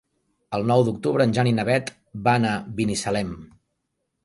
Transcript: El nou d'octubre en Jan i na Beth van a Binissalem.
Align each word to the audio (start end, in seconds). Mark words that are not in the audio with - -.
El 0.57 0.63
nou 0.71 0.85
d'octubre 0.87 1.27
en 1.29 1.35
Jan 1.39 1.51
i 1.51 1.53
na 1.59 1.67
Beth 1.69 1.93
van 2.31 2.49
a 2.55 2.57
Binissalem. 2.81 3.33